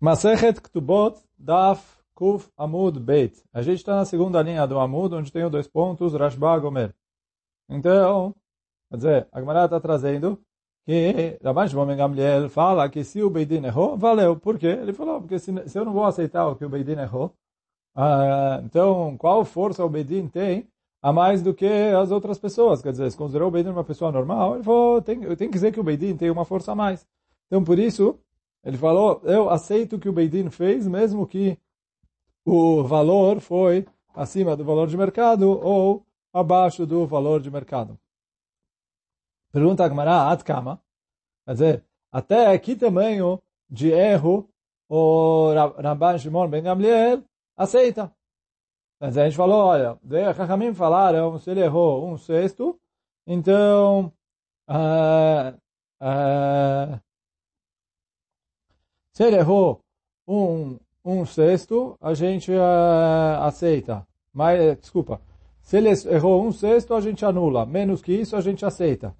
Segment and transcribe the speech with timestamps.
[0.00, 3.42] Masechet Ktubot Daf Kuf Amud Beit.
[3.52, 6.94] A gente está na segunda linha do Amud, onde tem os dois pontos, Rashba Gomer.
[7.68, 8.34] Então,
[8.88, 10.40] quer dizer, a Gemara está trazendo
[10.86, 14.36] que Rabban Shimon Gamliel fala que se o Beidin errou, valeu.
[14.36, 14.68] Por quê?
[14.68, 17.34] Ele falou, porque se, se eu não vou aceitar o que o Beidin errou,
[17.94, 20.66] ah, então qual força o Beidin tem
[21.02, 22.80] a mais do que as outras pessoas?
[22.80, 25.56] Quer dizer, se considerou o Beidin uma pessoa normal, ele falou, tem, eu tenho que
[25.58, 27.06] dizer que o Beidin tem uma força a mais.
[27.48, 28.18] Então, por isso,
[28.64, 31.58] ele falou, eu aceito o que o Beidin fez, mesmo que
[32.44, 37.98] o valor foi acima do valor de mercado ou abaixo do valor de mercado.
[39.52, 40.80] Pergunta a Gemara, Adkama,
[41.44, 44.48] quer dizer, até que tamanho de erro
[44.88, 47.24] o Rabban Shimon Ben Gamliel
[47.56, 48.12] aceita?
[49.00, 49.98] Quer dizer, a gente falou, olha,
[50.28, 52.78] a Chachamim falaram, se ele errou um sexto,
[53.26, 54.12] então,
[54.68, 55.56] uh,
[56.02, 57.00] uh,
[59.20, 59.82] se ele errou
[60.26, 64.06] um, um sexto, a gente uh, aceita.
[64.32, 65.20] Mas, desculpa,
[65.60, 67.66] se ele errou um sexto, a gente anula.
[67.66, 69.14] Menos que isso, a gente aceita.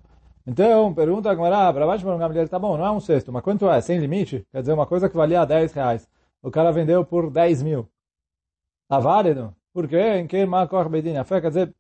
[0.47, 3.69] Então, pergunta a Gamara, para baixo para tá bom, não é um sexto, mas quanto
[3.69, 3.78] é?
[3.83, 4.42] Sem limite?
[4.50, 6.08] Quer dizer, uma coisa que valia 10 reais.
[6.42, 7.86] O cara vendeu por 10 mil.
[8.88, 9.55] Tá válido?
[9.70, 10.14] Por quê?
[10.16, 11.22] Em que Makor Bedin?
[11.22, 11.75] Quer dizer,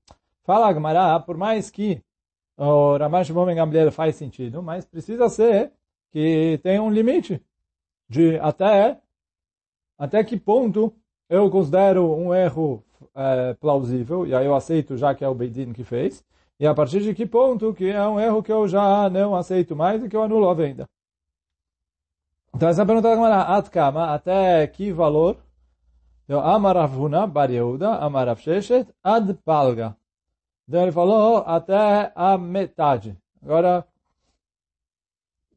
[0.44, 2.02] fala a Gamara, por mais que
[2.58, 5.72] o Ramash Shimon Gamliel faz sentido, mas precisa ser
[6.12, 7.42] que tem um limite
[8.10, 8.98] de até
[9.96, 10.92] até que ponto
[11.28, 12.82] eu considero um erro
[13.14, 16.24] é, plausível, e aí eu aceito já que é o Beidin que fez,
[16.58, 19.76] e a partir de que ponto que é um erro que eu já não aceito
[19.76, 20.88] mais e que eu anulo a venda.
[22.54, 25.36] Então essa pergunta é Atkama, até que valor?
[26.24, 29.96] Então, Amaravuna Bar Yehuda, Amarav Sheshet, Ad Palga.
[30.68, 33.16] Então ele falou até a metade.
[33.42, 33.84] Agora,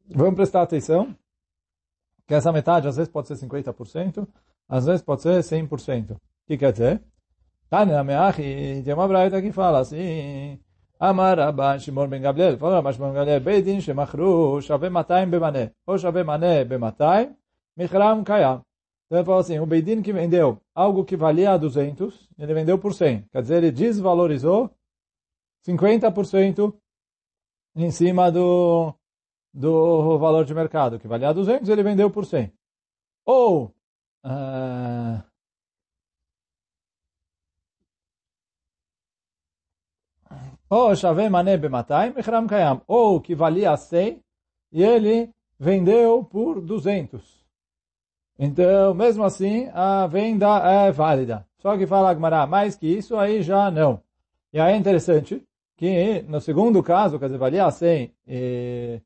[0.08, 1.14] vamos prestar atenção
[2.26, 4.26] que essa metade às vezes pode ser 50%,
[4.68, 6.12] às vezes pode ser 100%.
[6.12, 7.02] O que quer dizer?
[7.68, 10.58] Tânia Meachi, tem uma braita que fala assim,
[10.98, 15.72] Amar Rabban Shimon Ben Gabriel, fala Rabban Shimon Ben Gabriel, Beidin shemachru shave 200 bemané,
[15.86, 17.34] ou shave mané be-200,
[17.76, 18.62] michram kayam.
[19.06, 22.94] Então ele fala assim, o Beidin que vendeu algo que valia 200, ele vendeu por
[22.94, 23.26] 100.
[23.32, 24.70] Quer dizer, ele desvalorizou
[25.66, 26.74] 50%
[27.76, 28.94] em cima do,
[29.54, 32.52] do valor de mercado, que valia 200, ele vendeu por 100.
[33.24, 33.72] Ou,
[34.24, 35.22] uh,
[40.68, 44.20] ou Shaveh Mané Bematai, Mechram Kayam, ou que valia 100
[44.72, 47.44] e ele vendeu por 200.
[48.36, 51.46] Então, mesmo assim, a venda é válida.
[51.58, 54.02] Só que fala Agmará, mais que isso, aí já não.
[54.52, 55.40] E aí é interessante
[55.76, 59.00] que no segundo caso, quer dizer, valia 100 e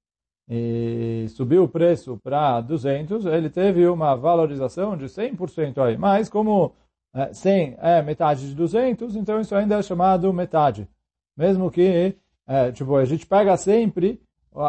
[0.49, 5.99] e subiu o preço para 200, ele teve uma valorização de 100% aí.
[5.99, 6.73] Mas como
[7.15, 10.89] é, 100 é metade de 200, então isso ainda é chamado metade.
[11.37, 12.17] Mesmo que,
[12.47, 14.21] é, tipo, a gente pega sempre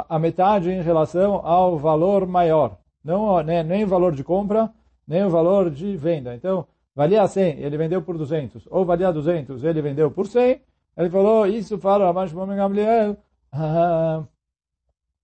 [0.07, 2.77] a metade em relação ao valor maior.
[3.03, 4.69] Não, nem, nem o valor de compra,
[5.07, 6.35] nem o valor de venda.
[6.35, 8.67] Então, valia 100, ele vendeu por 200.
[8.69, 10.61] Ou valia 200, ele vendeu por 100.
[10.97, 13.17] Ele falou, isso fala Ramash Gamliel.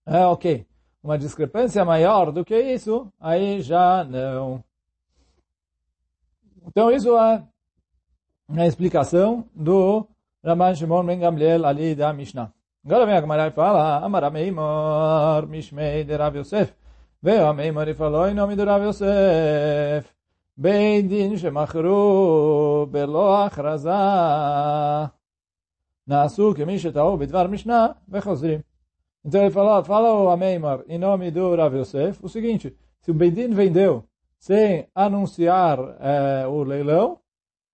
[0.05, 0.65] Ah, é ok.
[1.03, 4.63] Uma discrepância maior do que isso, aí já não.
[6.67, 7.43] Então isso é
[8.57, 10.07] a explicação do
[10.43, 12.51] Raman Shimon Ben Gamliel ali da Mishnah.
[12.85, 16.73] Agora vem a Gemara e fala, Amar Ameimor, Mishmei de Rav Yosef.
[17.21, 20.11] Veio Ameimor e falou em nome do Rav Yosef.
[20.57, 23.89] Beidin שמכרו בלא הכרזה
[26.07, 28.59] נעשו כמי שטעו בדבר משנה וחוזרים.
[29.26, 33.14] Então ele falou, fala o Ameimar, em nome do Rav Yosef, o seguinte, se o
[33.14, 34.04] Bendin vendeu
[34.38, 37.18] sem anunciar é, o leilão,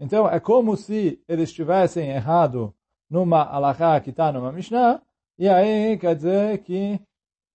[0.01, 2.75] então é como se eles tivessem errado
[3.11, 5.03] numa alahá que está numa Mishnah,
[5.39, 6.99] e aí quer dizer que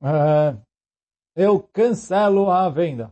[0.04, 0.56] é,
[1.36, 3.12] eu cancelo a venda.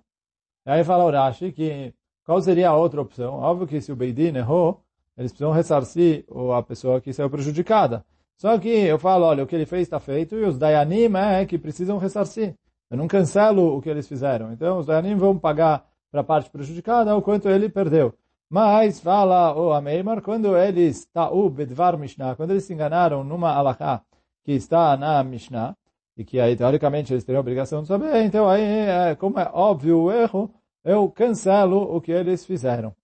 [0.68, 3.34] E aí fala o Rashi que qual seria a outra opção?
[3.34, 4.84] Óbvio que se o Beidin errou,
[5.18, 8.06] eles precisam ressarcir a pessoa que saiu prejudicada.
[8.38, 11.46] Só que eu falo, olha, o que ele fez está feito e os Dayanim é
[11.46, 12.56] que precisam ressarcir.
[12.90, 14.52] Eu não cancelo o que eles fizeram.
[14.52, 18.14] Então, os Dayanim vão pagar para a parte prejudicada o quanto ele perdeu.
[18.50, 21.10] Mas, fala o Ameimar, quando eles,
[22.00, 24.02] Mishnah, quando eles se enganaram numa alahá
[24.44, 25.76] que está na Mishnah,
[26.16, 29.50] e que aí, teoricamente, eles teriam a obrigação de saber, então aí, é, como é
[29.52, 30.54] óbvio o erro,
[30.84, 32.96] eu cancelo o que eles fizeram.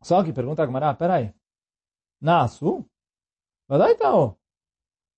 [0.00, 1.32] Só que pergunta a Gamara, peraí,
[2.20, 2.86] Nasu,
[3.68, 4.36] mas então,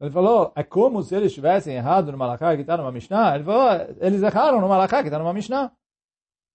[0.00, 3.34] ele falou, é como se eles tivessem errado no Malaká que está numa Mishnah.
[3.34, 5.70] Ele falou, eles erraram no Malaká que está numa Mishnah.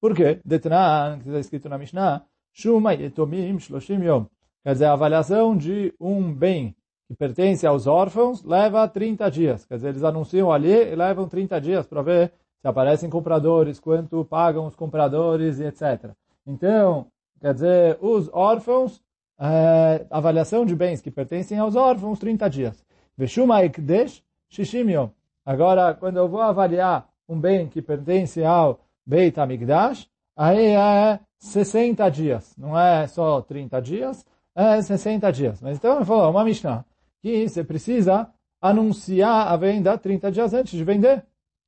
[0.01, 0.39] Por quê?
[0.43, 4.25] Detran, que está escrito na Mishnah, Shuma yetomim shloshim yom.
[4.63, 6.75] Quer dizer, a avaliação de um bem
[7.07, 9.65] que pertence aos órfãos leva 30 dias.
[9.65, 14.25] Quer dizer, eles anunciam ali e levam 30 dias para ver se aparecem compradores, quanto
[14.25, 16.11] pagam os compradores e etc.
[16.47, 17.07] Então,
[17.39, 19.03] quer dizer, os órfãos,
[19.39, 22.85] é, avaliação de bens que pertencem aos órfãos, 30 dias.
[23.17, 25.09] Veshuma ekdesh shishim yom.
[25.45, 32.09] Agora, quando eu vou avaliar um bem que pertence ao Beit HaMikdash, aí é 60
[32.09, 32.55] dias.
[32.57, 35.61] Não é só 30 dias, é 60 dias.
[35.61, 36.83] Mas então ele falou, uma Mishnah,
[37.21, 38.29] que você precisa
[38.61, 41.23] anunciar a venda 30 dias antes de vender.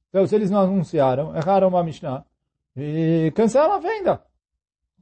[0.10, 2.26] Então, se eles não anunciaram, erraram uma Mishnah,
[2.76, 4.22] e cancela a venda.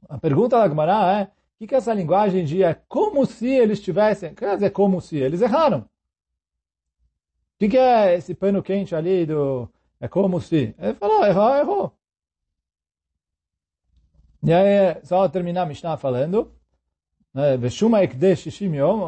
[0.08, 3.80] A pergunta da Gemara é, o que, que essa linguagem de é como se eles
[3.80, 5.78] tivessem, quer dizer, como se, eles erraram.
[5.80, 9.66] O que, que é esse pano quente ali do,
[9.98, 10.74] é como se?
[10.78, 11.92] Ele falou, errou, errou.
[14.42, 16.52] E aí, só terminar a Mishnah falando,
[17.32, 19.00] né, Veshuma Ekdesh Shishim Yom,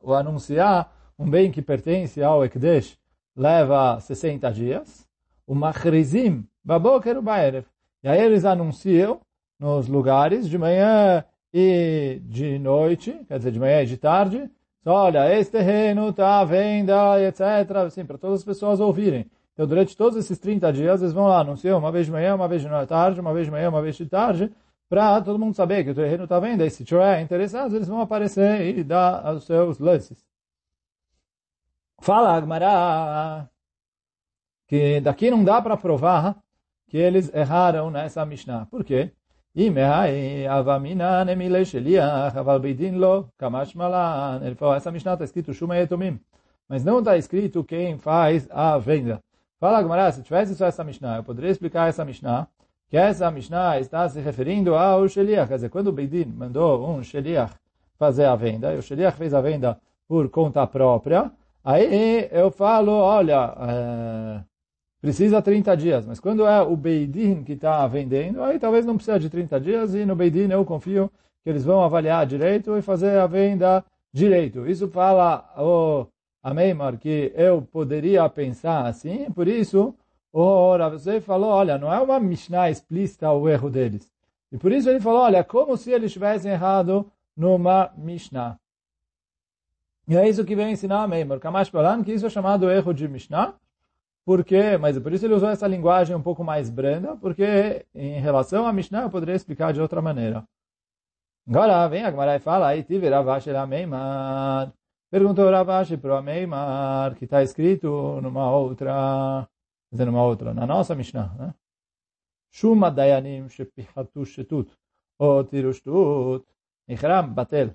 [0.00, 2.98] o anunciar um bem que pertence ao Ekdesh
[3.36, 5.06] leva 60 dias,
[5.46, 7.66] o Machrizim Baboker Baerev.
[8.02, 9.20] E aí eles anunciam
[9.58, 11.22] nos lugares de manhã
[11.58, 14.50] e de noite, quer dizer, de manhã e de tarde,
[14.84, 17.40] olha, esse terreno está à venda, etc.
[17.86, 19.30] Assim, para todas as pessoas ouvirem.
[19.54, 22.46] Então, durante todos esses 30 dias, eles vão lá anunciar uma vez de manhã, uma
[22.46, 24.52] vez de tarde, uma vez de manhã, uma vez de tarde,
[24.86, 28.02] para todo mundo saber que o terreno está vendo, e se tiver interessados, eles vão
[28.02, 30.22] aparecer e dar os seus lances.
[32.02, 33.48] Fala, Agmará,
[34.68, 36.36] que daqui não dá para provar
[36.86, 38.66] que eles erraram nessa Mishnah.
[38.66, 39.10] Por quê?
[39.58, 39.74] Ele
[44.54, 46.20] falou, essa Mishnah está escrito Shuma Yetomim,
[46.68, 49.18] mas não está escrito quem faz a venda.
[49.58, 52.46] Fala, Agmará, se tivesse só essa Mishnah, eu poderia explicar essa Mishnah
[52.90, 55.48] que essa Mishnah está se referindo ao Sheliach.
[55.48, 57.54] Quer dizer, quando o Beidin mandou um Sheliach
[57.98, 61.32] fazer a venda, e o Sheliach fez a venda por conta própria,
[61.64, 64.44] aí eu falo, olha,
[65.06, 66.04] precisa 30 dias.
[66.04, 69.94] Mas quando é o Beidin que está vendendo, aí talvez não precisa de 30 dias,
[69.94, 71.08] e no Beidin eu confio
[71.44, 74.66] que eles vão avaliar direito e fazer a venda direito.
[74.66, 76.06] Isso fala o
[76.42, 79.94] Ameimar que eu poderia pensar assim, por isso
[80.38, 84.12] Ora, você falou, olha, não é uma Mishnah explícita o erro deles.
[84.52, 88.58] E por isso ele falou, olha, como se eles tivessem errado numa Mishnah.
[90.06, 91.40] E é isso que vem ensinar a Meimor.
[91.40, 93.54] Kamash Balan, que isso é chamado erro de Mishnah.
[94.26, 98.66] Porque, mas por isso ele usou essa linguagem um pouco mais branda, porque em relação
[98.66, 100.44] à Mishnah eu poderia explicar de outra maneira.
[101.48, 104.72] Agora vem a Gemara e fala, aí tive Ravashi la Meimar.
[105.08, 109.48] Perguntou Ravashi para o Meimar, que está escrito numa outra
[109.92, 111.54] dizer uma outra, na nossa Mishnah, né?
[112.50, 114.70] Shuma dayanim shepihatu shetut,
[115.18, 116.44] ou tirushtut,
[116.88, 117.74] ichram batel.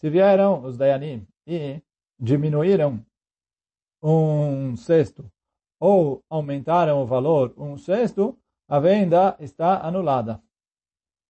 [0.00, 1.82] Se vieram os dayanim e
[2.18, 3.04] diminuíram
[4.02, 5.30] um sexto,
[5.82, 8.38] ou aumentaram o valor um sexto,
[8.68, 10.40] a venda está anulada.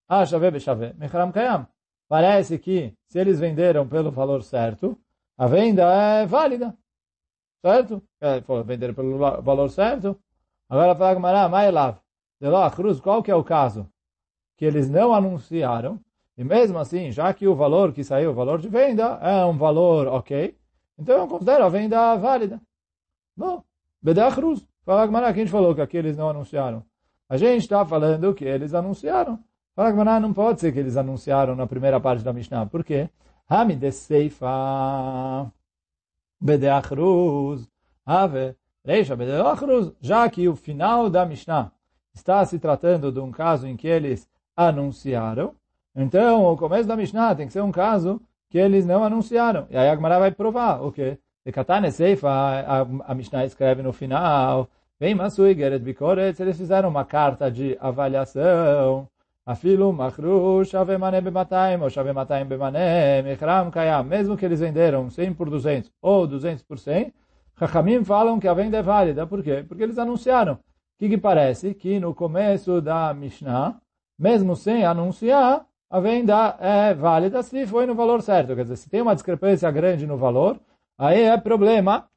[0.06, 1.66] Ah, chave bechave, mechram kayam.
[2.06, 5.00] Parece que, se eles venderam pelo valor certo,
[5.38, 6.76] a venda é válida.
[7.64, 8.02] Certo?
[8.20, 10.20] É, vender pelo valor certo.
[10.68, 11.96] Agora fala Gamara, Mailav.
[12.38, 13.88] De lá, cruz, qual que é o caso?
[14.58, 15.98] Que eles não anunciaram.
[16.36, 19.56] E mesmo assim, já que o valor que saiu, o valor de venda, é um
[19.56, 20.54] valor ok,
[20.98, 22.60] então eu considero a venda válida.
[23.34, 23.64] Bom,
[24.02, 24.66] Bedá Cruz.
[24.84, 26.84] Fala Gamara, quem falou que aqui eles não anunciaram?
[27.28, 29.38] A gente está falando que eles anunciaram.
[29.76, 32.66] Fala Gamara, não pode ser que eles anunciaram na primeira parte da Mishnah.
[32.66, 33.08] Por quê?
[33.48, 35.52] Hamid Seifa.
[36.40, 37.68] Bedeachruz,
[38.04, 41.70] Ave, Reisha Bedeachruz, já que o final da Mishnah
[42.12, 45.54] está se tratando de um caso em que eles anunciaram,
[45.94, 49.68] então o começo da Mishnah tem que ser um caso que eles não anunciaram.
[49.70, 51.18] E aí a Gemara vai provar o quê?
[51.44, 52.30] De Katane Seifa,
[53.04, 54.68] a Mishnah escreve no final,
[54.98, 59.08] vem Masui Geret Bikoretz, eles fizeram uma carta de avaliação
[59.44, 64.04] Afilu machru shavemane bemataim, ou shavemataim bemane, mechram kayam.
[64.04, 67.12] Mesmo que eles venderam 100 por 200 ou 200 por 100,
[67.58, 69.26] Chachamim falam que a venda é válida.
[69.26, 69.64] Por quê?
[69.66, 70.54] Porque eles anunciaram.
[70.54, 70.58] O
[70.98, 71.74] que, que parece?
[71.74, 73.80] Que no começo da Mishnah,
[74.16, 78.54] mesmo sem anunciar, a venda é válida se foi no valor certo.
[78.54, 80.60] Quer dizer, se tem uma discrepância grande no valor,
[81.02, 82.08] aí é problema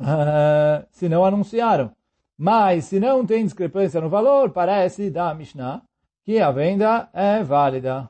[0.00, 1.92] uh, se não anunciaram.
[2.36, 5.82] Mas se não tem discrepância no valor, parece da Mishnah,
[6.24, 8.08] que a venda é válida.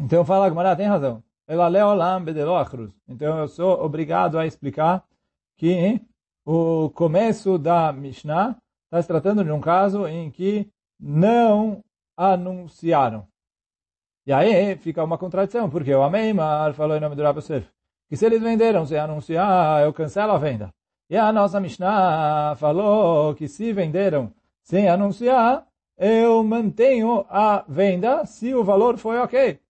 [0.00, 1.22] Então fala Gmará, tem razão.
[3.06, 5.04] Então eu sou obrigado a explicar
[5.58, 6.00] que
[6.44, 11.84] o começo da Mishnah está se tratando de um caso em que não
[12.16, 13.28] anunciaram.
[14.26, 17.66] E aí fica uma contradição, porque o Ameimar falou em nome do Rabi Yosef,
[18.08, 20.72] que se eles venderam sem anunciar, eu cancelo a venda.
[21.10, 25.66] E a nossa Mishnah falou que se venderam sem anunciar,
[25.98, 29.60] eu mantenho a venda se o valor foi ok.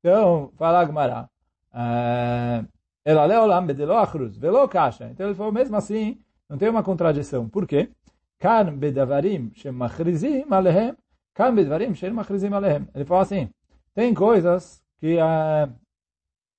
[0.00, 1.28] Então, fala Gmará.
[1.74, 2.64] Eh,
[3.04, 5.08] ela leolam bedelo achruz, velo kasha.
[5.10, 7.48] Então ele falou, mesmo assim, não tem uma contradição.
[7.48, 7.90] Por quê?
[8.38, 8.78] Kan
[9.54, 10.94] shemachrizim alehem,
[11.34, 11.54] kan
[11.94, 12.88] shemachrizim alehem.
[12.94, 13.50] Ele falou assim,
[13.98, 15.74] tem coisas que uh,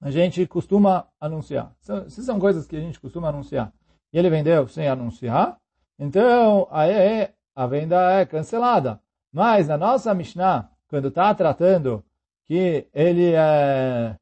[0.02, 1.74] a gente costuma anunciar.
[2.10, 3.72] Se são coisas que a gente costuma anunciar,
[4.12, 5.56] e ele vendeu sem anunciar,
[5.98, 9.00] então aí a venda é cancelada.
[9.32, 12.04] Mas na nossa Mishnah, quando está tratando
[12.46, 14.18] que ele é,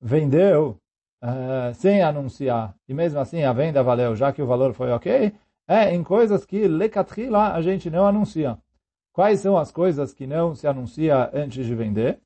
[0.00, 0.76] vendeu
[1.20, 5.34] é, sem anunciar, e mesmo assim a venda valeu, já que o valor foi ok,
[5.66, 8.56] é em coisas que lecatrila a gente não anuncia.
[9.12, 12.20] Quais são as coisas que não se anuncia antes de vender?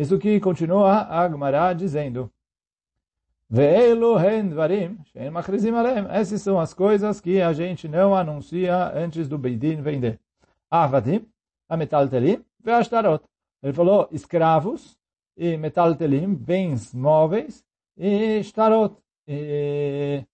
[0.00, 2.32] Isso que continua a Agmará dizendo.
[6.08, 10.18] Essas são as coisas que a gente não anuncia antes do Beidin vender.
[10.70, 10.88] A.
[13.62, 14.96] Ele falou escravos
[15.36, 17.62] e metaltelim, bens móveis,
[17.94, 18.96] e shtarot,
[19.28, 20.24] e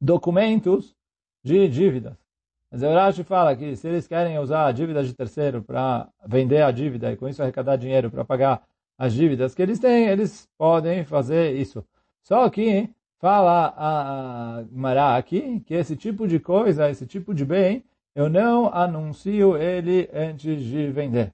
[0.00, 0.94] documentos
[1.42, 2.25] de dívidas.
[2.70, 6.62] Mas o Rashi fala que se eles querem usar a dívida de terceiro para vender
[6.62, 8.62] a dívida e com isso arrecadar dinheiro para pagar
[8.98, 11.84] as dívidas que eles têm, eles podem fazer isso.
[12.22, 17.84] Só que fala a Mará aqui que esse tipo de coisa, esse tipo de bem,
[18.14, 21.32] eu não anuncio ele antes de vender.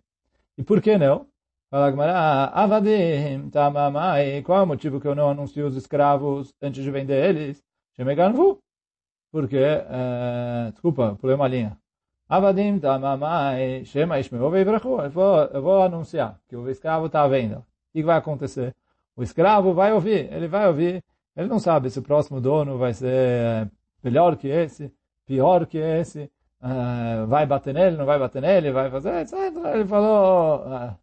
[0.59, 1.27] E por que não?
[1.71, 6.85] Fala Gmará, avadim tamamai, qual é o motivo que eu não anuncio os escravos antes
[6.85, 7.65] de vender eles?
[7.97, 8.62] Shemeganvu.
[9.33, 11.79] Porque, uh, desculpa, pulei uma linha.
[12.29, 15.01] Avadim tamamai, shema ishmeu veivrachu.
[15.01, 17.59] Eu vou, vou anunciar que o escravo está à venda.
[17.61, 18.75] O que vai acontecer?
[19.17, 21.03] O escravo vai ouvir, ele vai ouvir.
[21.35, 23.71] Ele não sabe se o próximo dono vai ser
[24.05, 24.93] melhor que esse,
[25.27, 29.35] pior que esse, uh, vai bater nele, não vai bater nele, vai fazer, etc.
[29.75, 30.95] Ele falou, uh,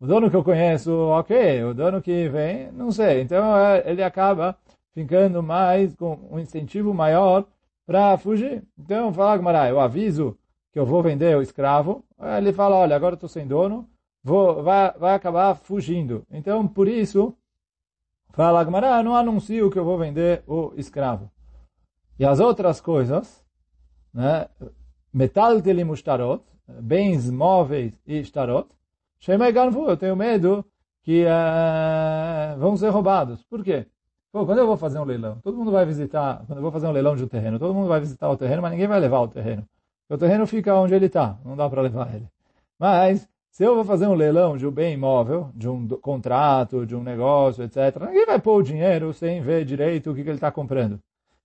[0.00, 3.22] o dono que eu conheço, ok, o dono que vem, não sei.
[3.22, 3.44] Então
[3.84, 4.56] ele acaba
[4.94, 7.44] ficando mais com um incentivo maior
[7.88, 8.62] para fugir.
[8.78, 10.38] Então fala Gmará, eu aviso
[10.70, 12.04] que eu vou vender o escravo.
[12.36, 13.88] Ele fala, olha, agora estou sem dono,
[14.22, 16.22] vou, vai, vai acabar fugindo.
[16.30, 17.34] Então por isso,
[18.34, 21.30] fala Gmará, não anuncio que eu vou vender o escravo.
[22.18, 23.42] E as outras coisas,
[24.12, 24.46] né,
[25.10, 26.44] metal telimushtarot,
[26.82, 28.68] bens móveis e shtarot,
[29.26, 30.62] eu tenho medo
[31.02, 33.42] que uh, vão ser roubados.
[33.44, 33.86] Por quê?
[34.38, 36.86] Pô, quando eu vou fazer um leilão, todo mundo vai visitar, quando eu vou fazer
[36.86, 39.18] um leilão de um terreno, todo mundo vai visitar o terreno, mas ninguém vai levar
[39.18, 39.66] o terreno.
[40.08, 42.28] O terreno fica onde ele está, não dá para levar ele.
[42.78, 46.94] Mas, se eu vou fazer um leilão de um bem imóvel, de um contrato, de
[46.94, 50.36] um negócio, etc., ninguém vai pôr o dinheiro sem ver direito o que, que ele
[50.36, 51.00] está comprando.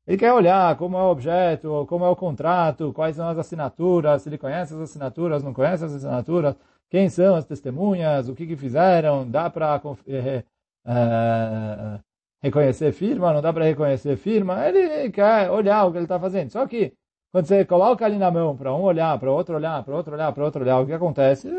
[0.05, 4.21] Ele quer olhar como é o objeto, como é o contrato, quais são as assinaturas,
[4.21, 6.55] se ele conhece as assinaturas, não conhece as assinaturas,
[6.91, 10.43] quem são as testemunhas, o que, que fizeram, dá para é,
[10.85, 11.99] é,
[12.43, 16.51] reconhecer firma, não dá para reconhecer firma, ele quer olhar o que ele está fazendo.
[16.51, 16.93] Só que,
[17.31, 20.31] quando você coloca ali na mão para um olhar, para outro olhar, para outro olhar,
[20.33, 21.49] para outro olhar, o que acontece?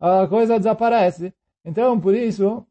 [0.00, 1.32] A coisa desaparece.
[1.64, 2.66] Então, por isso,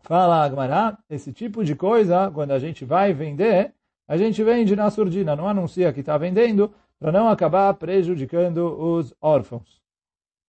[0.00, 3.74] fala Agmará, esse tipo de coisa, quando a gente vai vender,
[4.08, 9.14] a gente vende na surdina, não anuncia que está vendendo, para não acabar prejudicando os
[9.20, 9.82] órfãos.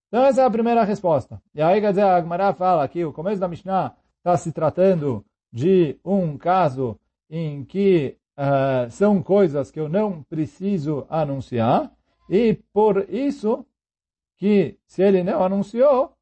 [0.08, 1.40] Então essa é a primeira resposta.
[1.54, 5.22] E aí, quer dizer, a Agmará fala que o começo da Mishnah está se tratando
[5.52, 6.98] de um caso
[7.30, 11.92] em que uh, são coisas que eu não preciso anunciar,
[12.28, 13.64] e por isso
[14.36, 16.12] que se ele não anunciou,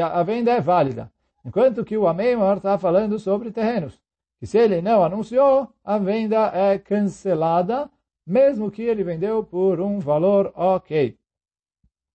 [0.00, 1.10] a venda é válida.
[1.44, 4.00] Enquanto que o Ameimor está falando sobre terrenos,
[4.38, 7.90] que se ele não anunciou, a venda é cancelada,
[8.26, 11.18] mesmo que ele vendeu por um valor ok.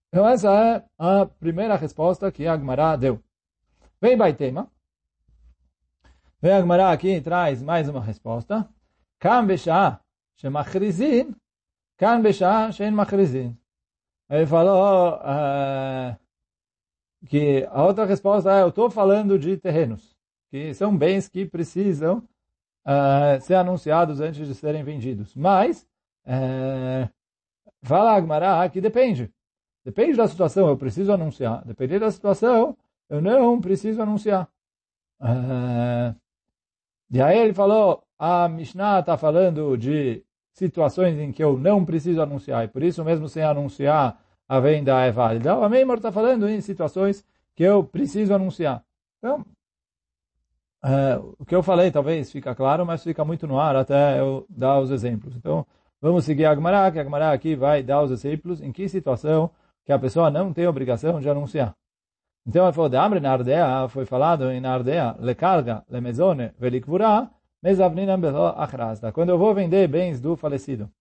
[0.09, 3.19] Então essa é a primeira resposta que Agmará deu.
[3.99, 4.69] Vem Baitema.
[6.43, 8.67] Vem a Agmará aqui e traz mais uma resposta.
[9.17, 10.01] Kan Beshah
[10.35, 11.33] Shemachrizin,
[11.97, 13.57] Kan Beshah Shem Machrizin.
[14.29, 16.19] Ele falou uh,
[17.27, 20.17] que a outra resposta é, eu estou falando de terrenos,
[20.51, 22.17] que são bens que precisam
[22.85, 25.33] uh, ser anunciados antes de serem vendidos.
[25.35, 25.87] Mas,
[26.25, 27.09] uh,
[27.83, 29.33] fala Agmará que depende.
[29.85, 31.63] Depende da situação, eu preciso anunciar.
[31.63, 32.77] Dependendo da situação,
[33.09, 34.49] eu não preciso anunciar.
[35.21, 36.21] Uh,
[37.13, 42.21] e aí ele falou, a Mishnah está falando de situações em que eu não preciso
[42.21, 45.55] anunciar, e por isso mesmo sem anunciar a venda é válida.
[45.55, 47.23] O Ameimor está falando em situações
[47.55, 48.83] que eu preciso anunciar.
[49.19, 49.45] Então,
[50.83, 54.45] é, o que eu falei talvez fica claro, mas fica muito no ar até eu
[54.49, 55.35] dar os exemplos.
[55.35, 55.65] Então,
[56.01, 59.49] vamos seguir a Agmará, que a Agmará aqui vai dar os exemplos em que situação
[59.85, 61.75] que a pessoa não tem obrigação de anunciar.
[62.45, 66.51] Então, ele falou, de Amre na Ardea, foi falado em Ardea, le carga, le mezone,
[66.59, 67.29] velikvura,
[67.61, 69.13] mezavninam belo achrasta.
[69.13, 70.91] Quando eu vou vender bens do falecido,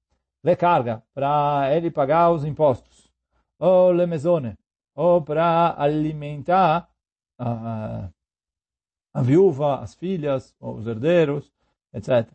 [0.44, 3.11] le carga, para ele pagar os impostos,
[3.58, 4.56] ou le mezone,
[4.94, 6.88] ou para alimentar
[7.38, 8.08] a,
[9.12, 11.52] a viúva, as filhas, os herdeiros,
[11.92, 12.30] etc.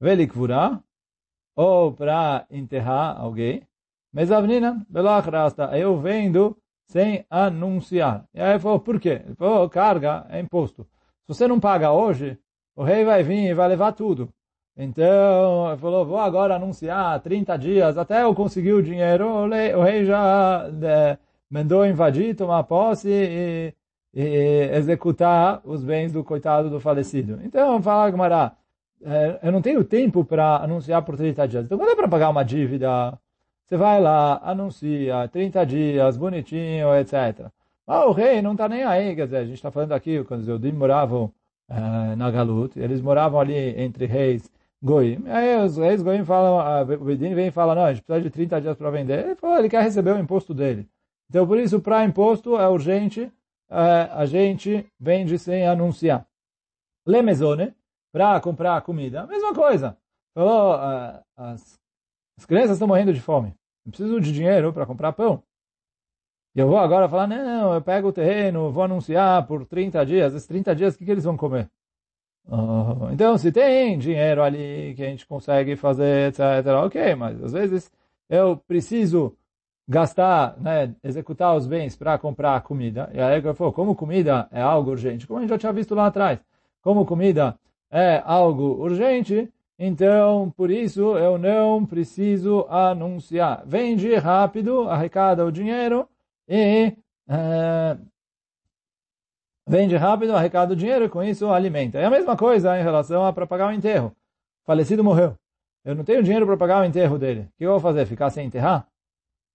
[0.00, 0.82] Velikvura,
[1.54, 3.66] ou para enterrar alguém,
[4.10, 5.76] mezavninam belo achrasta.
[5.76, 6.56] Eu vendo
[6.88, 8.24] sem anunciar.
[8.34, 9.22] E aí ele falou, por quê?
[9.24, 10.84] Ele falou, carga é imposto.
[11.26, 12.38] Se você não paga hoje,
[12.74, 14.28] o rei vai vir e vai levar tudo.
[14.76, 20.04] Então, ele falou, vou agora anunciar 30 dias, até eu conseguir o dinheiro, o rei
[20.04, 21.18] já é,
[21.50, 23.74] mandou invadir, tomar posse e,
[24.14, 27.40] e, executar os bens do coitado do falecido.
[27.44, 28.56] Então, fala Gumará,
[29.02, 31.64] é, eu não tenho tempo para anunciar por 30 dias.
[31.64, 33.18] Então, quando é para pagar uma dívida
[33.68, 37.48] você vai lá, anuncia, 30 dias, bonitinho, etc.
[37.86, 40.40] Mas o rei não está nem aí, quer dizer, a gente está falando aqui, quando
[40.40, 41.30] os Eudim moravam
[41.68, 44.50] uh, na Galut, eles moravam ali entre reis
[44.82, 45.22] Goim.
[45.26, 48.30] Aí os reis Goim falam, o Eudim vem e fala, não, a gente precisa de
[48.30, 49.22] 30 dias para vender.
[49.22, 50.88] Ele falou, ele quer receber o imposto dele.
[51.28, 53.24] Então, por isso, para imposto é urgente,
[53.70, 56.26] uh, a gente vende sem anunciar.
[57.06, 57.18] Le
[58.10, 59.94] para comprar comida, mesma coisa.
[60.34, 61.78] Falou, uh, as
[62.38, 63.52] as crianças estão morrendo de fome.
[63.88, 65.42] Eu preciso de dinheiro para comprar pão.
[66.54, 70.34] E eu vou agora falar, não, eu pego o terreno, vou anunciar por 30 dias.
[70.34, 71.70] Esses 30 dias, o que, que eles vão comer?
[73.10, 77.90] Então, se tem dinheiro ali que a gente consegue fazer, etc., ok, mas às vezes
[78.28, 79.34] eu preciso
[79.86, 83.10] gastar, né, executar os bens para comprar comida.
[83.14, 85.94] E aí eu falo, como comida é algo urgente, como a gente já tinha visto
[85.94, 86.38] lá atrás,
[86.82, 87.58] como comida
[87.90, 93.62] é algo urgente, então, por isso, eu não preciso anunciar.
[93.64, 96.08] Vende rápido, arrecada o dinheiro
[96.48, 96.96] e
[97.28, 97.96] é,
[99.68, 101.98] vende rápido, arrecada o dinheiro e com isso alimenta.
[101.98, 104.08] É a mesma coisa em relação a para pagar o enterro.
[104.62, 105.36] O falecido morreu.
[105.84, 107.42] Eu não tenho dinheiro para pagar o enterro dele.
[107.42, 108.04] O que eu vou fazer?
[108.04, 108.84] Ficar sem enterrar?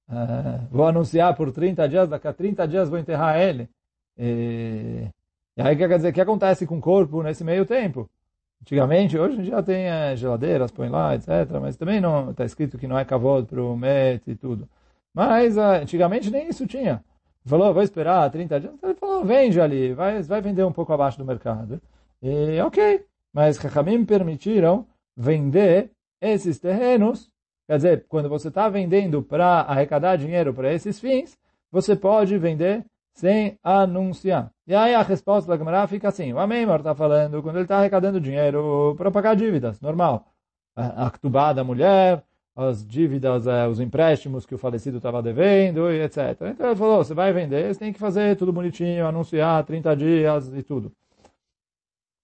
[0.09, 3.69] É, vou anunciar por 30 dias, daqui a 30 dias vou enterrar ele.
[4.17, 5.05] E,
[5.57, 8.09] e aí quer dizer, o que acontece com o corpo nesse meio tempo?
[8.63, 11.27] Antigamente, hoje em dia tem é, geladeiras, põe lá, etc.
[11.61, 14.69] Mas também não está escrito que não é cavalo para o met e tudo.
[15.13, 17.03] Mas uh, antigamente nem isso tinha.
[17.45, 18.73] Falou, vou esperar 30 dias.
[18.81, 21.81] Ele falou, vende ali, vai, vai vender um pouco abaixo do mercado.
[22.21, 27.29] E ok, mas Rahamim permitiram vender esses terrenos.
[27.67, 31.37] Quer dizer, quando você está vendendo para arrecadar dinheiro para esses fins,
[31.69, 34.51] você pode vender sem anunciar.
[34.67, 37.77] E aí a resposta da Gemara fica assim, o Ameimor está falando quando ele está
[37.77, 40.25] arrecadando dinheiro para pagar dívidas, normal.
[40.75, 42.23] A ktubá da mulher,
[42.55, 46.17] as dívidas, eh, os empréstimos que o falecido estava devendo, e etc.
[46.51, 50.47] Então ele falou, você vai vender, você tem que fazer tudo bonitinho, anunciar 30 dias
[50.53, 50.91] e tudo.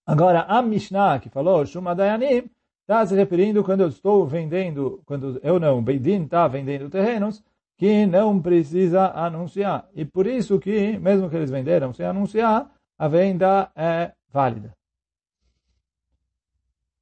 [0.06, 2.50] Agora, a Mishnah que falou, Shuma Dayanim,
[2.82, 7.44] está se referindo quando eu estou vendendo, quando eu não, Beidin está vendendo terrenos,
[7.80, 9.88] que não precisa anunciar.
[9.96, 14.74] E por isso que, mesmo que eles venderam sem anunciar, a venda é válida.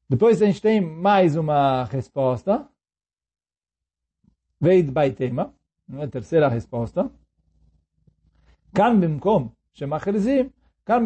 [0.08, 2.70] Depois a gente tem mais uma resposta.
[4.62, 5.52] Veid Baitema,
[6.00, 7.10] a terceira resposta.
[8.72, 10.52] Kan bimkom shemachrizim,
[10.86, 11.04] kan.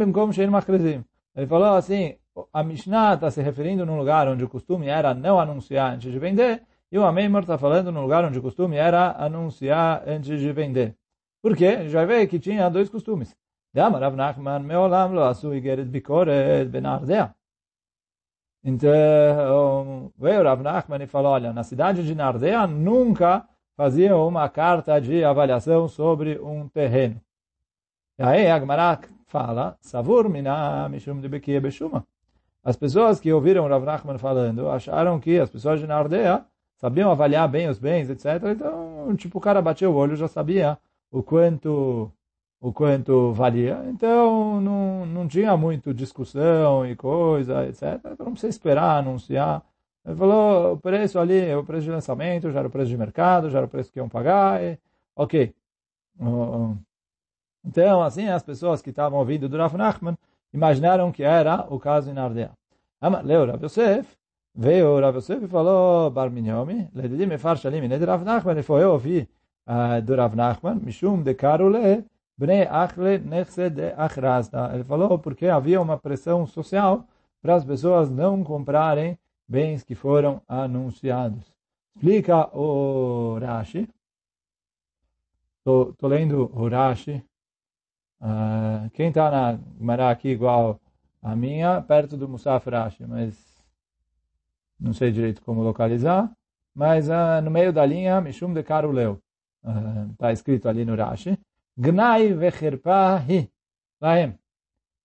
[1.34, 2.17] Ele falou assim,
[2.51, 6.19] a Mishnah está se referindo num lugar onde o costume era não anunciar antes de
[6.19, 10.51] vender, e o Ameimor está falando no lugar onde o costume era anunciar antes de
[10.51, 10.95] vender.
[11.41, 11.67] Por quê?
[11.67, 13.36] A gente vai ver que tinha dois costumes.
[18.63, 24.99] Então, veio Rav Nachman e falou, olha, na cidade de Nardea nunca faziam uma carta
[24.99, 27.19] de avaliação sobre um terreno.
[28.19, 32.06] E aí Agmarak fala, Savur mina mishum de bekia beshuma.
[32.63, 36.45] As pessoas que ouviram Rav Nachman falando acharam que as pessoas de Nardea
[36.82, 38.26] sabiam avaliar bem os bens, etc.
[38.52, 40.78] Então, tipo, o cara bateu o olho, já sabia
[41.12, 42.12] o quanto
[42.60, 43.84] o quanto valia.
[43.88, 47.84] Então, não, não tinha muito discussão e coisa, etc.
[48.12, 49.63] Então, não precisa esperar anunciar.
[50.06, 52.98] Ele falou, o preço ali é o preço de lançamento, já era o preço de
[52.98, 54.80] mercado, já era o preço que iam pagar, e,
[55.15, 55.54] ok.
[57.63, 60.17] Então, assim, as pessoas que estavam ouvindo do Rav Nachman
[60.54, 62.52] imaginaram que era o caso em Ardea.
[63.24, 64.17] Leu Rav Yosef,
[64.54, 68.84] Veio Rav Yosef e falou, Bar Minyomi, Ledidim Efar Shalim, Ned Rav Nachman, ele foi
[68.84, 69.30] ouvir
[69.66, 72.06] uh, do Rav Nachman, Mishum de Karule,
[72.38, 74.72] Bnei Achle Nechse de Achrazda.
[74.74, 77.06] Ele falou porque havia uma pressão social
[77.42, 81.54] para as pessoas não comprarem bens que foram anunciados.
[81.96, 83.88] Explica o Rashi.
[85.60, 87.24] Estou lendo o Rashi.
[88.20, 90.80] Uh, quem está na Mará aqui igual
[91.22, 93.51] a minha, perto do Musaf Rashi, mas
[94.81, 96.31] não sei direito como localizar.
[96.75, 99.20] Mas uh, no meio da linha, Mishum de Karuleu.
[100.12, 101.38] Está uh, escrito ali no Rashi.
[101.77, 103.51] Gnai vechirpa hi.
[104.01, 104.35] Lahem.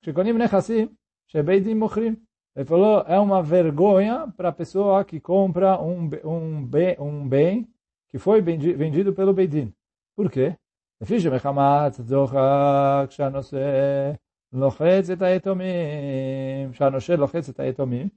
[0.04, 0.90] Shekonim nechassim,
[1.28, 2.18] shebeidim mochrim.
[2.56, 7.68] Ele falou, é uma vergonha para a pessoa que compra um, um, bem, um bem
[8.10, 9.74] que foi vendido pelo Beidin.
[10.16, 10.56] Por quê?
[11.02, 14.12] לפי שמחמת דוחק שהנושא
[14.54, 18.08] לוחץ את היתומים, שהנושה לוחץ את היתומים,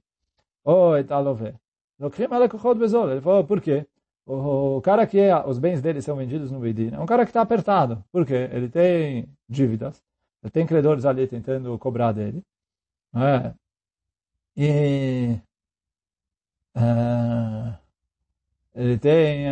[0.64, 1.54] ou et alove.
[1.98, 3.10] Lokrim alekuchot bezor.
[3.10, 3.86] Ele falou, por quê?
[4.26, 7.30] O cara que é, os bens dele são vendidos no Bedin é um cara que
[7.30, 8.04] está apertado.
[8.12, 8.48] Por quê?
[8.52, 10.02] Ele tem dívidas,
[10.42, 12.42] ele tem credores ali tentando cobrar dele.
[13.14, 13.52] É.
[14.56, 15.36] E...
[18.74, 19.46] Ele tem...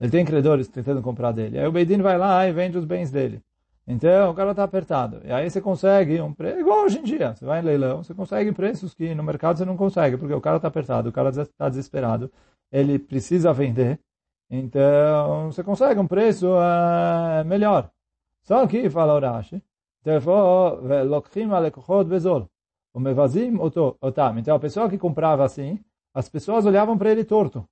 [0.00, 1.58] Ele tem credores tentando comprar dele.
[1.58, 3.42] Aí o Beidin vai lá e vende os bens dele.
[3.86, 5.20] Então o cara está apertado.
[5.24, 8.14] E aí você consegue um preço, igual hoje em dia, você vai em leilão, você
[8.14, 11.30] consegue preços que no mercado você não consegue, porque o cara está apertado, o cara
[11.30, 12.30] está desesperado,
[12.70, 13.98] ele precisa vender.
[14.50, 17.90] Então você consegue um preço uh, melhor.
[18.42, 19.62] Só que, fala o Rashi,
[20.00, 20.80] então ele falou,
[22.92, 24.38] o mevazim otam.
[24.38, 25.78] Então a pessoa que comprava assim,
[26.14, 27.64] as pessoas olhavam para ele torto.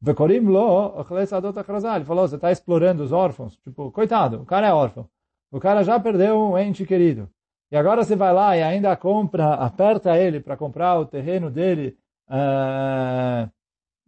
[0.00, 3.56] Vekorim lo, ele falou, você está explorando os órfãos.
[3.56, 5.08] Tipo, coitado, o cara é órfão.
[5.50, 7.28] O cara já perdeu um ente querido.
[7.70, 11.98] E agora você vai lá e ainda compra, aperta ele para comprar o terreno dele,
[12.30, 13.50] uh,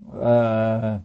[0.06, 1.02] uh,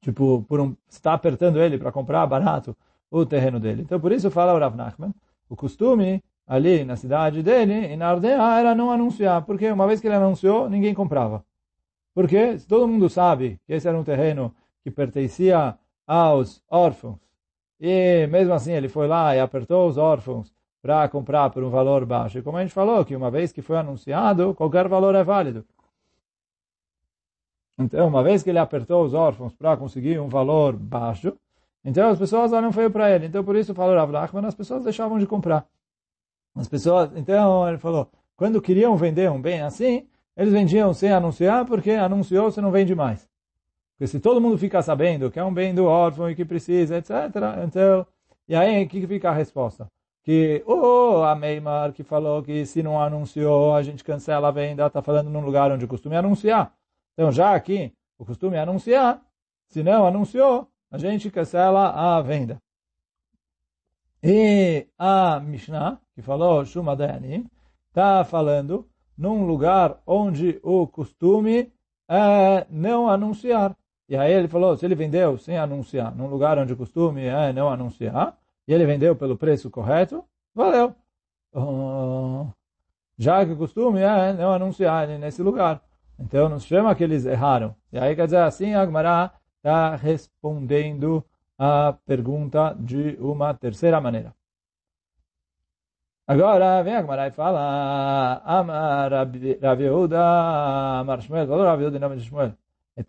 [0.00, 2.76] tipo, por um, está apertando ele para comprar barato
[3.10, 3.82] o terreno dele.
[3.82, 5.14] Então, por isso fala o Rav Nachman,
[5.48, 10.08] o costume ali na cidade dele, em Ardea, era não anunciar, porque uma vez que
[10.08, 11.44] ele anunciou, ninguém comprava.
[12.14, 17.18] Porque todo mundo sabe que esse era um terreno que pertencia aos órfãos,
[17.80, 22.04] e mesmo assim ele foi lá e apertou os órfãos para comprar por um valor
[22.04, 22.38] baixo.
[22.38, 25.66] E como a gente falou, que uma vez que foi anunciado, qualquer valor é válido.
[27.78, 31.36] Então, uma vez que ele apertou os órfãos para conseguir um valor baixo,
[31.84, 33.26] então as pessoas olham feio para ele.
[33.26, 35.66] Então, por isso, falou Rav Nachman, as pessoas deixavam de comprar.
[36.54, 41.64] As pessoas, então ele falou, quando queriam vender um bem assim, eles vendiam sem anunciar,
[41.64, 43.28] porque anunciou, você não vende mais.
[43.92, 46.96] Porque se todo mundo fica sabendo que é um bem do órfão e que precisa,
[46.96, 47.10] etc.
[47.64, 48.06] Então,
[48.48, 49.86] e aí, o que fica a resposta?
[50.22, 54.86] Que oh, a Meimar que falou que se não anunciou, a gente cancela a venda,
[54.86, 56.74] está falando num lugar onde é anunciar.
[57.12, 59.22] Então, já aqui, o costume é anunciar,
[59.68, 62.60] se não anunciou, a gente cancela a venda.
[64.22, 67.46] E a Mishnah, que falou Shuma Dayanim,
[67.88, 71.72] está falando num lugar onde o costume
[72.08, 73.76] é não anunciar.
[74.08, 77.52] E aí ele falou, se ele vendeu sem anunciar, num lugar onde o costume é
[77.52, 78.36] não anunciar,
[78.68, 80.24] e ele vendeu pelo preço correto,
[80.54, 80.94] valeu.
[81.54, 82.48] Uh,
[83.16, 85.80] já que o costume é não anunciar nesse lugar.
[86.18, 87.74] Então não se chama que eles erraram.
[87.92, 91.24] E aí quer dizer assim, Agmará está respondendo
[91.58, 94.34] a pergunta de uma terceira maneira.
[96.26, 99.12] Agora vem a Gemara e fala, Amar
[99.60, 100.18] Raviuda,
[101.00, 102.54] Amar Shmuel, falou Raviuda em nome de Shmuel,
[102.96, 103.06] et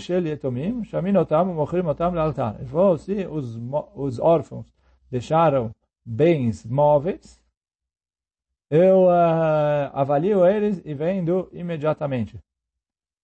[0.00, 2.56] shel yetomim, shamin otam, mochrim otam lealtar.
[2.58, 3.56] Ele falou, se os,
[3.94, 4.66] os órfãos
[5.08, 5.70] deixaram
[6.04, 7.40] bens móveis,
[8.68, 12.40] eu uh, avalio eles e vendo imediatamente.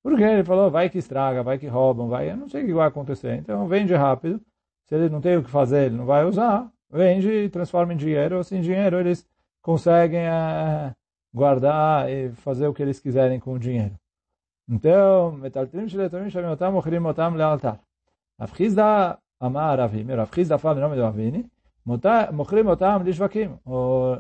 [0.01, 2.73] Porque ele falou, vai que estraga, vai que roubam, vai, eu não sei o que
[2.73, 3.35] vai acontecer.
[3.35, 4.41] Então vende rápido,
[4.85, 7.97] se ele não tem o que fazer, ele não vai usar, vende e transforma em
[7.97, 8.39] dinheiro.
[8.39, 9.27] Assim, dinheiro eles
[9.63, 10.95] conseguem uh,
[11.33, 13.95] guardar e fazer o que eles quiserem com o dinheiro.
[14.69, 17.81] Então, metaltrim sheletomim shamim otam, mochrim otam lealtar.
[18.39, 21.51] Rav Chizda amar Ravim, Rav Chizda fala em nome do Ravini,
[22.33, 23.59] mochrim otam lishvakim.
[23.65, 24.15] O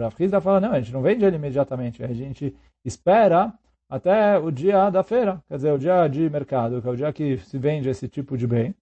[0.00, 3.52] Rav Chizda fala, não, a gente não vende ele imediatamente, a gente espera
[3.88, 7.12] até o dia da feira, quer dizer, o dia de mercado, que é o dia
[7.12, 8.74] que se vende esse tipo de bem,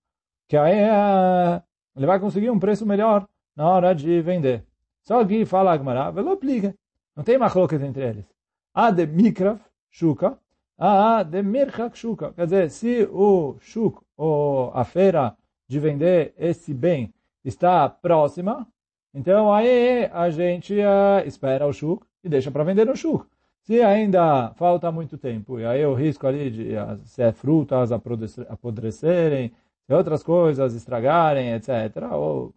[0.49, 1.63] que aí é,
[1.97, 3.27] ele vai conseguir um preço melhor
[3.57, 4.65] na hora de vender.
[5.03, 6.75] Só que fala Agmará, velo aplica.
[7.15, 8.25] Não tem machloket entre eles.
[8.73, 10.39] A de mikrav, shuka,
[10.79, 12.33] a de mirchak shuka.
[12.33, 15.37] Quer dizer, se o shuk, ou a feira
[15.69, 17.13] de vender esse bem,
[17.45, 18.67] está próxima,
[19.13, 23.27] então aí a gente uh, espera o shuk e deixa para vender no shuk.
[23.63, 26.73] Se ainda falta muito tempo, e aí o risco ali de
[27.05, 29.53] se é frutas apodrecerem,
[29.87, 32.11] se outras coisas estragarem, etc.
[32.13, 32.55] Ou,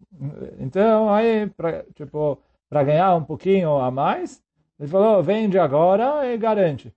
[0.60, 2.38] então, aí, pra, tipo,
[2.70, 4.42] para ganhar um pouquinho a mais,
[4.80, 6.94] ele falou, vende agora e garante.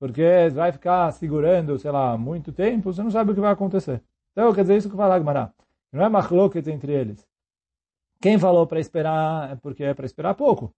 [0.00, 4.02] Porque vai ficar segurando, sei lá, muito tempo, você não sabe o que vai acontecer.
[4.32, 5.52] Então, quer dizer, isso que fala Gmará.
[5.92, 7.26] Não é machloket entre eles.
[8.20, 10.72] Quem falou para esperar é porque é para esperar pouco.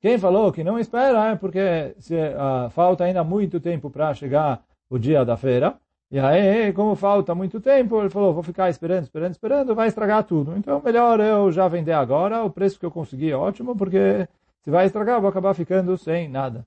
[0.00, 4.62] Quem falou que não espera é porque se, uh, falta ainda muito tempo para chegar
[4.88, 5.78] o dia da feira.
[6.14, 10.22] E aí, como falta muito tempo, ele falou, vou ficar esperando, esperando, esperando, vai estragar
[10.22, 10.56] tudo.
[10.56, 14.28] Então, melhor eu já vender agora, o preço que eu consegui é ótimo, porque
[14.62, 16.64] se vai estragar, eu vou acabar ficando sem nada.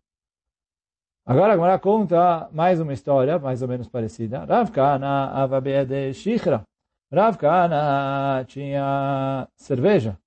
[1.26, 4.44] Agora, agora conta mais uma história, mais ou menos parecida.
[4.44, 6.64] Rav Kana avabede shichra.
[7.10, 10.18] Rav Kana tinha cerveja.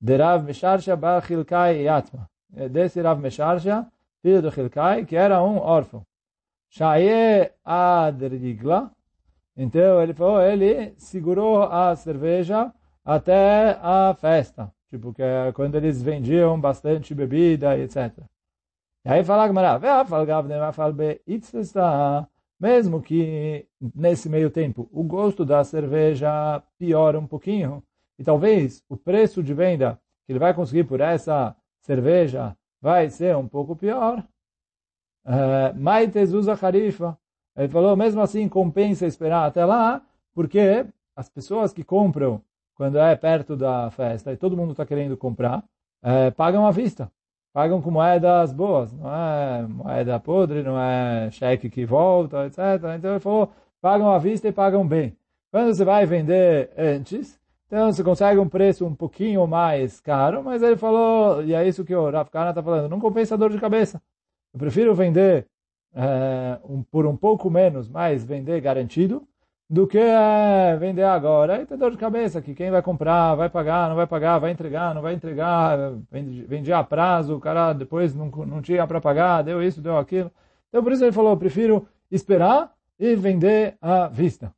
[0.00, 2.28] De Rav Mesharsha bar Hilkai Yatma.
[2.72, 3.86] Desse Rav Mesharsha,
[4.20, 6.04] filho do Hilkai, que era um órfão.
[6.70, 8.90] Shaye adrigla.
[9.56, 12.72] Então ele falou, ele segurou a cerveja
[13.04, 14.72] até a festa.
[14.88, 18.12] Tipo, que é quando eles vendiam bastante bebida etc.
[19.04, 19.80] E aí fala Gamara,
[22.58, 27.82] mesmo que nesse meio tempo o gosto da cerveja piora um pouquinho,
[28.18, 33.34] e talvez o preço de venda que ele vai conseguir por essa cerveja vai ser
[33.36, 34.22] um pouco pior,
[35.74, 37.16] Maites usa Harifa.
[37.56, 40.02] Ele falou, mesmo assim, compensa esperar até lá,
[40.34, 42.40] porque as pessoas que compram
[42.74, 45.62] quando é perto da festa e todo mundo está querendo comprar,
[46.02, 47.10] é, pagam à vista.
[47.52, 52.58] Pagam com moedas boas, não é moeda podre, não é cheque que volta, etc.
[52.96, 55.16] Então ele falou, pagam à vista e pagam bem.
[55.50, 60.62] Quando você vai vender antes, então você consegue um preço um pouquinho mais caro, mas
[60.62, 63.58] ele falou, e é isso que o Rav Kana está falando, não compensa dor de
[63.58, 64.00] cabeça.
[64.52, 65.46] Eu prefiro vender
[65.94, 69.26] é, um, por um pouco menos, mas vender garantido,
[69.68, 71.62] do que é, vender agora.
[71.62, 74.50] E tem dor de cabeça que quem vai comprar, vai pagar, não vai pagar, vai
[74.50, 75.78] entregar, não vai entregar,
[76.10, 80.30] vendia a prazo, o cara depois não, não tinha para pagar, deu isso, deu aquilo.
[80.68, 84.52] Então por isso ele falou, prefiro esperar e vender à vista.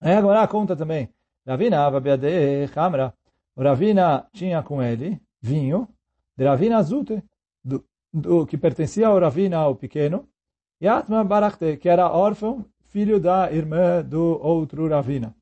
[0.00, 1.08] Aí agora conta também.
[1.46, 1.86] Ravina,
[2.76, 3.12] Hamra.
[3.56, 5.88] O Ravina tinha com ele vinho,
[6.38, 7.22] Ravina Zute,
[8.14, 10.28] do, que pertencia ao Ravina, o pequeno,
[10.80, 15.34] e Atma Barachte, que era órfão, filho da irmã do outro Ravina.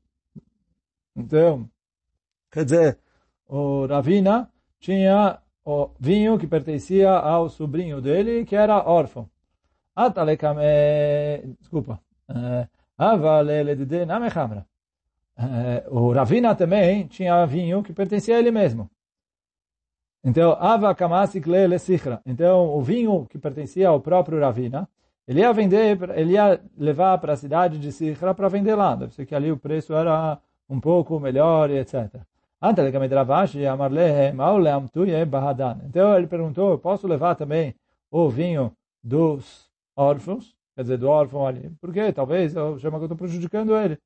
[1.15, 1.69] Então,
[2.51, 2.99] quer dizer,
[3.47, 9.29] o Ravina tinha o vinho que pertencia ao sobrinho dele, que era órfão.
[9.95, 10.63] Atalekame,
[11.59, 14.65] desculpa, eh, Avalele Namechamra.
[15.37, 18.89] Eh, o Ravina também tinha vinho que pertencia a ele mesmo.
[20.23, 22.21] Então, Ava Kamasik Lele Sichra.
[22.25, 24.87] Então, o vinho que pertencia ao próprio Ravina,
[25.27, 28.95] ele ia vender, ele ia levar para a cidade de Sichra para vender lá.
[28.95, 32.21] Deve ser que ali o preço era um pouco melhor e etc.
[35.85, 37.75] Então ele perguntou, posso levar também
[38.09, 38.71] o vinho
[39.03, 40.55] dos órfãos?
[40.75, 41.69] Quer dizer, do órfão ali.
[41.81, 42.13] Por quê?
[42.13, 43.99] Talvez eu chamo que eu estou prejudicando ele.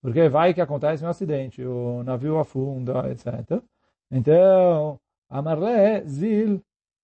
[0.00, 3.62] Porque vai que acontece um acidente, o navio afunda, etc.
[4.10, 4.98] Então,
[5.32, 6.60] Amarle zil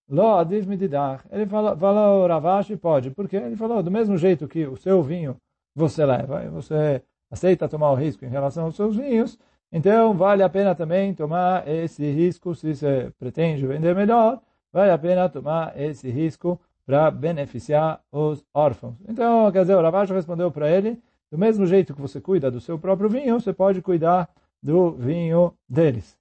[0.07, 1.23] lo adif mididach.
[1.31, 3.11] Ele falou, falou Ravashi, pode.
[3.11, 5.35] Porque ele falou, do mesmo jeito que o seu vinho
[5.75, 9.37] você leva, e você aceita tomar o risco em relação aos seus vinhos,
[9.71, 14.41] então vale a pena também tomar esse risco, se você pretende vender melhor,
[14.73, 18.95] vale a pena tomar esse risco para beneficiar os órfãos.
[19.07, 20.99] Então, quer dizer, o Ravashi respondeu para ele,
[21.31, 24.27] do mesmo jeito que você cuida do seu próprio vinho, você pode cuidar
[24.61, 26.18] do vinho deles.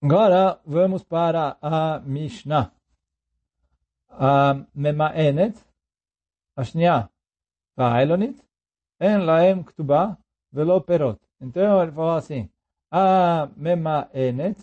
[0.00, 2.70] Agora vamos para a Mishnah.
[4.10, 5.58] A Mema'enet,
[6.56, 7.10] a Shnia,
[9.00, 10.16] en laem ktubá
[10.52, 11.18] velo perot.
[11.40, 12.48] Então ele falou assim,
[12.90, 14.60] a Mema'enet,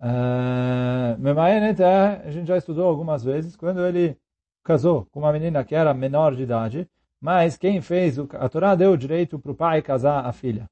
[0.00, 4.16] uh, Mema'enet é, a gente já estudou algumas vezes, quando ele
[4.62, 6.88] casou com uma menina que era menor de idade,
[7.20, 10.68] mas quem fez, o, a Torá deu o direito para o pai casar a filha.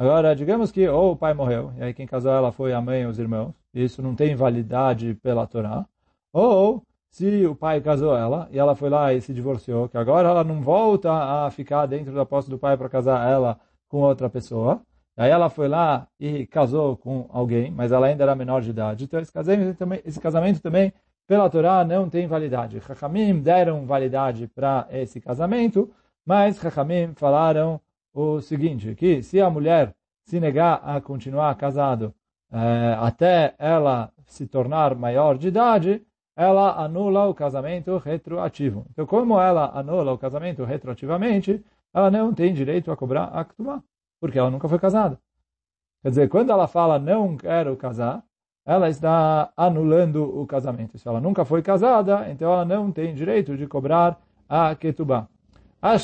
[0.00, 3.02] Agora, digamos que ou o pai morreu, e aí quem casou ela foi a mãe
[3.02, 5.84] e os irmãos, isso não tem validade pela Torá,
[6.32, 10.30] ou se o pai casou ela e ela foi lá e se divorciou, que agora
[10.30, 13.60] ela não volta a ficar dentro da posse do pai para casar ela
[13.90, 14.80] com outra pessoa,
[15.18, 19.04] aí ela foi lá e casou com alguém, mas ela ainda era menor de idade,
[19.04, 20.94] então esse casamento também, esse casamento também
[21.26, 22.80] pela Torá não tem validade.
[22.80, 25.90] Chachamim deram validade para esse casamento,
[26.24, 27.78] mas Chachamim falaram
[28.12, 29.94] o seguinte, que se a mulher
[30.24, 32.14] se negar a continuar casado
[32.52, 36.02] é, até ela se tornar maior de idade,
[36.36, 38.86] ela anula o casamento retroativo.
[38.90, 43.82] Então, como ela anula o casamento retroativamente, ela não tem direito a cobrar a Ktubá,
[44.20, 45.18] porque ela nunca foi casada.
[46.02, 48.22] Quer dizer, quando ela fala não quero casar,
[48.64, 50.98] ela está anulando o casamento.
[50.98, 54.18] Se ela nunca foi casada, então ela não tem direito de cobrar
[54.48, 55.28] a Ketubá.
[55.82, 55.98] A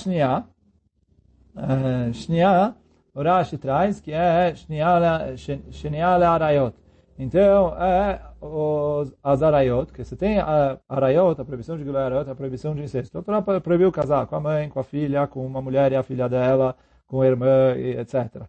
[2.12, 2.74] Shnia,
[3.14, 6.74] o Rashi traz que é Shnia Arayot.
[7.18, 12.30] Então, é os, as Arayot, que você tem a Arayot, a proibição de Gilui Arayot,
[12.30, 13.18] a proibição de incesto.
[13.18, 16.02] A Torá proibiu casar com a mãe, com a filha, com uma mulher e a
[16.02, 18.42] filha dela, com a irmã, etc.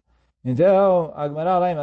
[0.44, 1.76] Então, a Gemara lá em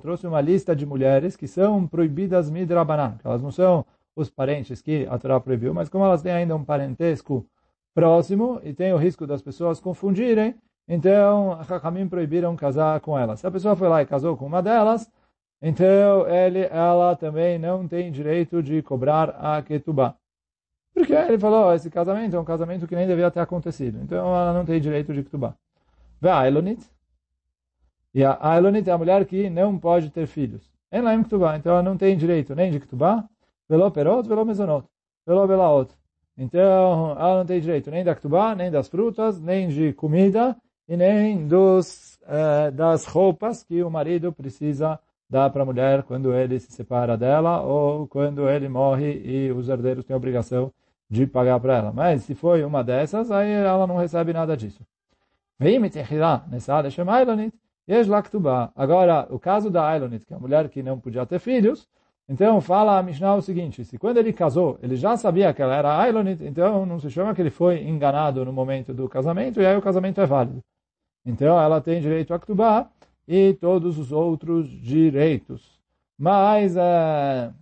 [0.00, 3.84] trouxe uma lista de mulheres que são proibidas midrabanan, elas não são
[4.14, 7.46] os parentes que a Torá proibiu, mas como elas têm ainda um parentesco
[7.94, 10.54] próximo e tem o risco das pessoas confundirem,
[10.88, 13.40] então a Hakamim proibiram casar com elas.
[13.40, 15.10] Se a pessoa foi lá e casou com uma delas,
[15.60, 20.16] então ele, ela também não tem direito de cobrar a ketubá.
[20.94, 23.98] Porque ele falou, esse casamento é um casamento que nem devia ter acontecido.
[24.02, 25.54] Então ela não tem direito de ketubá.
[26.20, 26.86] Vê a Elonit,
[28.14, 30.70] e a Ailonit é a mulher que não pode ter filhos.
[30.90, 33.26] Ela é Ktubá, então ela não tem direito nem de Ktubá,
[33.66, 34.86] pelo perot, pelo mesonot,
[35.24, 35.90] pelo belaot.
[36.36, 40.56] Então ela não tem direito nem da Ktubá, nem das frutas, nem de comida
[40.88, 46.34] e nem dos, eh, das roupas que o marido precisa dar para a mulher quando
[46.34, 50.72] ele se separa dela ou quando ele morre e os herdeiros têm a obrigação
[51.08, 51.92] de pagar para ela.
[51.92, 54.84] Mas se foi uma dessas, aí ela não recebe nada disso.
[58.76, 61.88] Agora, o caso da Ailonit, que é a mulher que não podia ter filhos,
[62.28, 65.74] então fala a Mishnah o seguinte, se quando ele casou, ele já sabia que ela
[65.74, 69.66] era Ailonit, então não se chama que ele foi enganado no momento do casamento, e
[69.66, 70.62] aí o casamento é válido.
[71.26, 72.88] Então ela tem direito a Ktubá
[73.26, 75.80] e todos os outros direitos.
[76.18, 77.52] Mas é,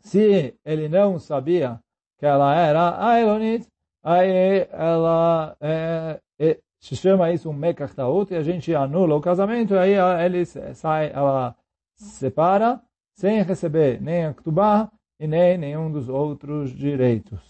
[0.00, 1.78] se ele não sabia
[2.18, 3.66] que ela era Ailonit,
[4.02, 9.20] aí ela é, é, se chama isso um mekach taut, e a gente anula o
[9.20, 11.54] casamento, e aí ele sai, ela
[11.94, 12.80] separa,
[13.18, 17.40] sem receber nem a Ktubá e nem nenhum dos outros direitos.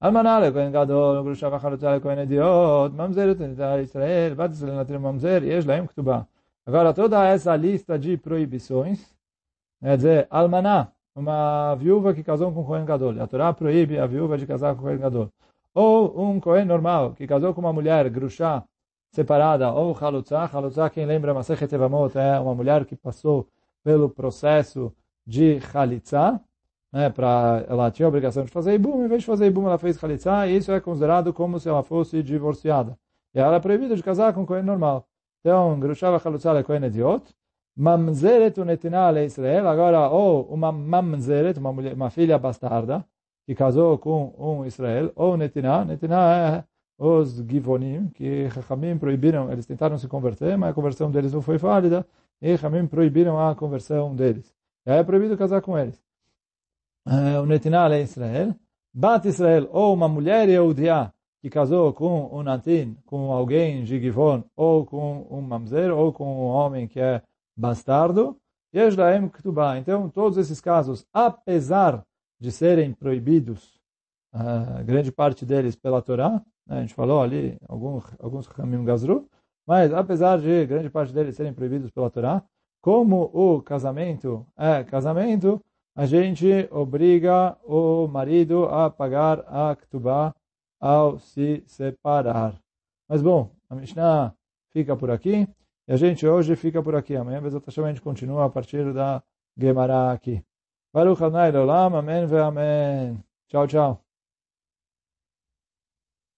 [0.00, 5.66] Almaná cohen gadol, grusha vacharutá cohen ediot, mamzer etenitar Israel, bat Israel natir mamzer, yesh
[5.66, 6.28] laim Ktubá.
[6.64, 9.12] Agora, toda essa lista de proibições,
[9.82, 13.20] quer dizer, almaná, uma viúva que casou com cohen Gadol.
[13.20, 15.32] A Torá proíbe a viúva de casar com cohen Gadol.
[15.74, 18.62] Ou um cohen normal, que casou com uma mulher gruxá,
[19.10, 20.48] separada, ou Halutzah.
[20.52, 23.48] Halutzah, quem lembra, Masechet Evamot, é uma mulher que passou
[23.88, 24.92] pelo processo
[25.26, 26.38] de Halitza,
[26.92, 29.78] né, para ela tinha a obrigação de fazer Ibum, em vez de fazer Ibum, ela
[29.78, 32.98] fez Halitza, e isso é considerado como se ela fosse divorciada.
[33.34, 35.06] E ela é proibida de casar com Cohen normal.
[35.40, 37.34] Então, Grushá Halutza é Cohen idiot,
[37.74, 43.02] Mamzeret unetina Israel, agora, ou uma Mamzeret, uma, mulher, uma filha bastarda,
[43.46, 46.64] que casou com um Israel, ou Netiná, Netiná é
[46.98, 51.56] os Givonim, que Chachamim proibiram, eles tentaram se converter, mas a conversão deles não foi
[51.56, 52.06] válida,
[52.40, 54.54] e Chachamim proibiram a conversão deles.
[54.86, 56.00] Aí é proibido casar com eles.
[57.06, 58.54] Uh, o Netiná é Israel,
[58.92, 64.42] Bat Israel, ou uma mulher Yehudiá, que casou com um Natin, com alguém de Givon,
[64.56, 67.22] ou com um Mamzer, ou com um homem que é
[67.56, 68.36] bastardo,
[68.74, 69.78] Yeshlaem Ktubá.
[69.78, 72.04] Então, todos esses casos, apesar
[72.40, 73.80] de serem proibidos,
[74.32, 76.78] a grande parte deles pela Torá, né?
[76.78, 79.28] a gente falou ali, alguns, alguns Hamim Gazru,
[79.68, 82.42] mas apesar de grande parte deles serem proibidos pela Torá,
[82.80, 85.62] como o casamento é casamento,
[85.94, 90.34] a gente obriga o marido a pagar a Ktubá
[90.80, 92.58] ao se separar.
[93.06, 94.32] Mas bom, a Mishnah
[94.70, 95.46] fica por aqui,
[95.86, 97.14] e a gente hoje fica por aqui.
[97.14, 99.22] Amanhã, a gente continua a partir da
[99.54, 100.42] Gemara aqui.
[100.94, 103.22] Baruch Adonai Olam, Amém ve Amém.
[103.48, 104.07] Tchau, tchau.